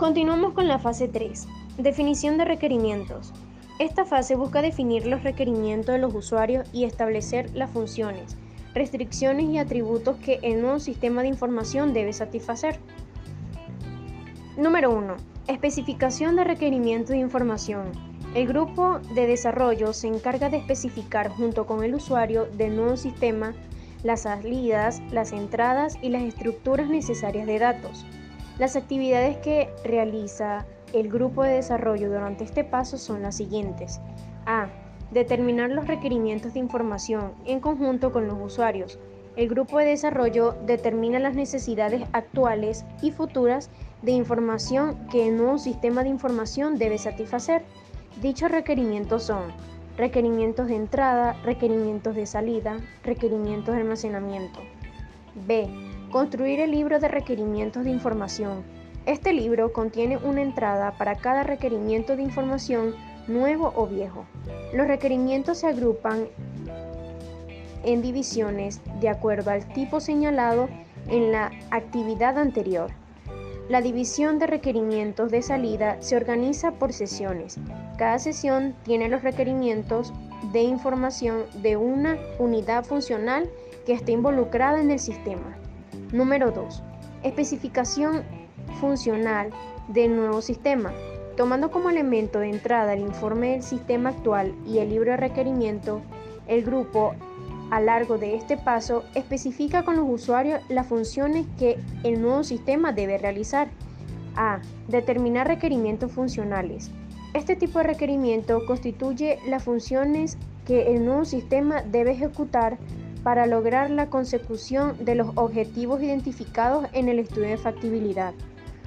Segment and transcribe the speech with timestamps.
[0.00, 3.34] Continuamos con la fase 3, definición de requerimientos.
[3.78, 8.38] Esta fase busca definir los requerimientos de los usuarios y establecer las funciones,
[8.72, 12.78] restricciones y atributos que el nuevo sistema de información debe satisfacer.
[14.56, 15.16] Número 1.
[15.48, 17.92] Especificación de requerimientos de información.
[18.34, 23.52] El grupo de desarrollo se encarga de especificar junto con el usuario del nuevo sistema
[24.02, 28.06] las salidas, las entradas y las estructuras necesarias de datos.
[28.60, 34.02] Las actividades que realiza el grupo de desarrollo durante este paso son las siguientes.
[34.44, 34.68] A.
[35.12, 38.98] Determinar los requerimientos de información en conjunto con los usuarios.
[39.34, 43.70] El grupo de desarrollo determina las necesidades actuales y futuras
[44.02, 47.62] de información que el nuevo sistema de información debe satisfacer.
[48.20, 49.44] Dichos requerimientos son
[49.96, 54.60] requerimientos de entrada, requerimientos de salida, requerimientos de almacenamiento.
[55.46, 55.89] B.
[56.10, 58.64] Construir el libro de requerimientos de información.
[59.06, 62.96] Este libro contiene una entrada para cada requerimiento de información
[63.28, 64.24] nuevo o viejo.
[64.74, 66.26] Los requerimientos se agrupan
[67.84, 70.68] en divisiones de acuerdo al tipo señalado
[71.06, 72.90] en la actividad anterior.
[73.68, 77.56] La división de requerimientos de salida se organiza por sesiones.
[77.98, 80.12] Cada sesión tiene los requerimientos
[80.52, 83.48] de información de una unidad funcional
[83.86, 85.59] que esté involucrada en el sistema.
[86.12, 86.82] Número 2.
[87.22, 88.22] Especificación
[88.80, 89.50] funcional
[89.88, 90.92] del nuevo sistema.
[91.36, 96.00] Tomando como elemento de entrada el informe del sistema actual y el libro de requerimiento,
[96.46, 97.14] el grupo
[97.70, 102.92] a largo de este paso especifica con los usuarios las funciones que el nuevo sistema
[102.92, 103.68] debe realizar.
[104.36, 104.60] A.
[104.88, 106.90] Determinar requerimientos funcionales.
[107.34, 112.78] Este tipo de requerimiento constituye las funciones que el nuevo sistema debe ejecutar
[113.22, 118.34] para lograr la consecución de los objetivos identificados en el estudio de factibilidad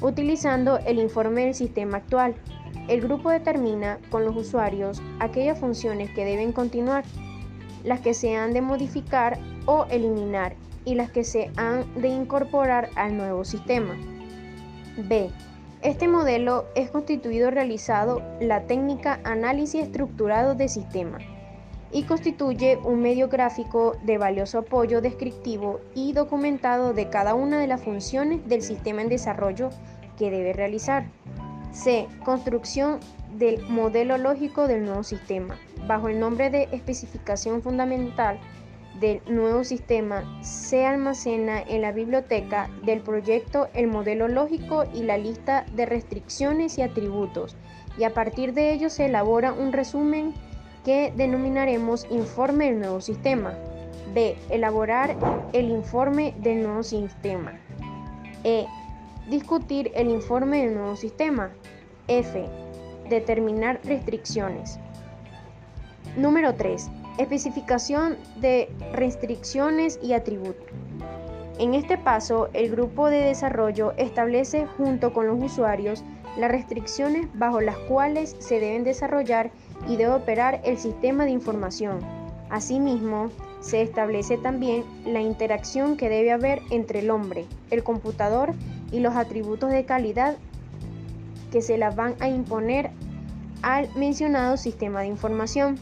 [0.00, 2.34] utilizando el informe del sistema actual.
[2.88, 7.04] El grupo determina con los usuarios aquellas funciones que deben continuar,
[7.82, 10.54] las que se han de modificar o eliminar
[10.84, 13.96] y las que se han de incorporar al nuevo sistema.
[15.08, 15.30] B.
[15.80, 21.18] Este modelo es constituido realizado la técnica análisis estructurado de sistema
[21.92, 27.66] y constituye un medio gráfico de valioso apoyo descriptivo y documentado de cada una de
[27.66, 29.70] las funciones del sistema en desarrollo
[30.18, 31.06] que debe realizar.
[31.72, 32.06] C.
[32.24, 33.00] Construcción
[33.36, 35.58] del modelo lógico del nuevo sistema.
[35.86, 38.38] Bajo el nombre de especificación fundamental
[39.00, 45.18] del nuevo sistema se almacena en la biblioteca del proyecto el modelo lógico y la
[45.18, 47.56] lista de restricciones y atributos
[47.98, 50.32] y a partir de ello se elabora un resumen
[50.84, 53.54] que denominaremos informe del nuevo sistema.
[54.12, 54.36] B.
[54.50, 55.16] Elaborar
[55.52, 57.52] el informe del nuevo sistema.
[58.44, 58.66] E.
[59.28, 61.50] Discutir el informe del nuevo sistema.
[62.06, 62.46] F.
[63.08, 64.78] Determinar restricciones.
[66.16, 66.90] Número 3.
[67.18, 70.66] Especificación de restricciones y atributos.
[71.58, 76.04] En este paso, el grupo de desarrollo establece junto con los usuarios
[76.36, 79.50] las restricciones bajo las cuales se deben desarrollar
[79.88, 82.00] y debe operar el sistema de información.
[82.50, 83.30] Asimismo,
[83.60, 88.52] se establece también la interacción que debe haber entre el hombre, el computador
[88.92, 90.36] y los atributos de calidad
[91.50, 92.90] que se las van a imponer
[93.62, 95.78] al mencionado sistema de información.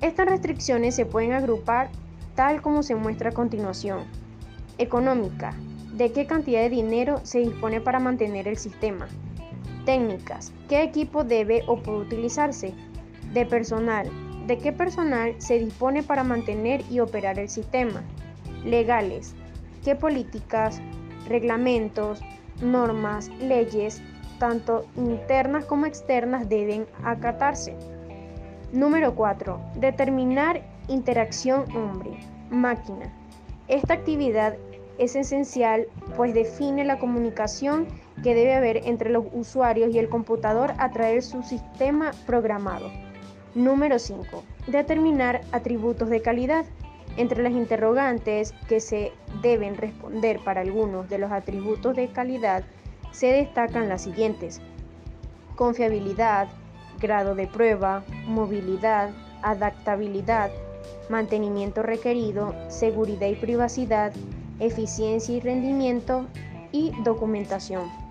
[0.00, 1.90] Estas restricciones se pueden agrupar
[2.34, 4.00] tal como se muestra a continuación.
[4.78, 5.54] Económica.
[5.94, 9.08] ¿De qué cantidad de dinero se dispone para mantener el sistema?
[9.86, 10.52] Técnicas.
[10.68, 12.74] ¿Qué equipo debe o puede utilizarse?
[13.32, 14.10] de personal.
[14.46, 18.02] ¿De qué personal se dispone para mantener y operar el sistema?
[18.64, 19.34] Legales.
[19.84, 20.80] ¿Qué políticas,
[21.28, 22.20] reglamentos,
[22.62, 24.02] normas, leyes,
[24.38, 27.76] tanto internas como externas, deben acatarse?
[28.72, 29.60] Número 4.
[29.76, 33.12] Determinar interacción hombre-máquina.
[33.68, 34.56] Esta actividad
[34.98, 37.86] es esencial pues define la comunicación
[38.22, 42.90] que debe haber entre los usuarios y el computador a través de su sistema programado.
[43.54, 44.42] Número 5.
[44.66, 46.64] Determinar atributos de calidad.
[47.16, 52.64] Entre las interrogantes que se deben responder para algunos de los atributos de calidad
[53.12, 54.60] se destacan las siguientes.
[55.54, 56.48] Confiabilidad,
[57.00, 59.10] grado de prueba, movilidad,
[59.42, 60.50] adaptabilidad,
[61.08, 64.12] mantenimiento requerido, seguridad y privacidad,
[64.60, 66.26] eficiencia y rendimiento
[66.72, 68.05] y documentación.